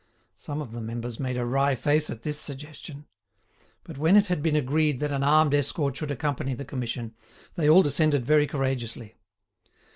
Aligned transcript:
Some 0.33 0.63
of 0.63 0.71
the 0.71 0.81
members 0.81 1.19
made 1.19 1.37
a 1.37 1.45
wry 1.45 1.75
face 1.75 2.09
at 2.09 2.23
this 2.23 2.39
suggestion; 2.39 3.05
but 3.83 3.99
when 3.99 4.17
it 4.17 4.25
had 4.25 4.41
been 4.41 4.55
agreed 4.55 4.99
that 4.99 5.11
an 5.11 5.21
armed 5.21 5.53
escort 5.53 5.95
should 5.95 6.09
accompany 6.09 6.55
the 6.55 6.65
Commission, 6.65 7.13
they 7.53 7.69
all 7.69 7.83
descended 7.83 8.25
very 8.25 8.47
courageously. 8.47 9.13